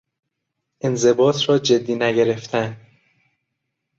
[0.83, 2.77] انضباط را جدی نگرفتن